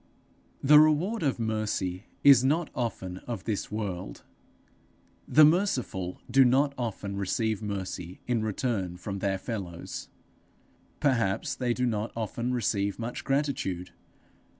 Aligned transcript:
The 0.63 0.79
reward 0.79 1.21
of 1.21 1.37
mercy 1.37 2.05
is 2.23 2.43
not 2.43 2.71
often 2.73 3.19
of 3.27 3.43
this 3.43 3.71
world; 3.71 4.23
the 5.27 5.45
merciful 5.45 6.19
do 6.31 6.43
not 6.43 6.73
often 6.75 7.17
receive 7.17 7.61
mercy 7.61 8.19
in 8.25 8.41
return 8.41 8.97
from 8.97 9.19
their 9.19 9.37
fellows; 9.37 10.09
perhaps 10.99 11.53
they 11.53 11.75
do 11.75 11.85
not 11.85 12.11
often 12.15 12.51
receive 12.51 12.97
much 12.97 13.23
gratitude. 13.23 13.91